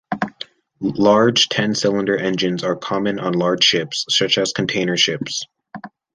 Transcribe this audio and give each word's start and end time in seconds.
Large 0.79 1.49
ten-cylinder 1.49 2.17
engines 2.17 2.63
are 2.63 2.75
common 2.75 3.19
on 3.19 3.33
large 3.33 3.63
ships, 3.63 4.03
such 4.09 4.39
as 4.39 4.51
container 4.51 4.97
ships. 4.97 5.43